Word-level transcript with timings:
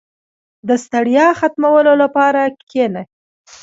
•د 0.67 0.69
ستړیا 0.83 1.27
ختمولو 1.39 1.93
لپاره 2.03 2.41
کښېنه. 2.69 3.01